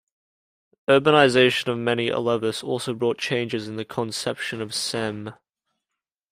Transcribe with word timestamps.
Urbanization 0.87 1.67
of 1.67 1.77
many 1.77 2.09
Alevis 2.09 2.63
also 2.63 2.95
brought 2.95 3.19
changes 3.19 3.67
in 3.67 3.75
the 3.75 3.85
conception 3.85 4.59
of 4.59 4.73
cem. 4.73 5.35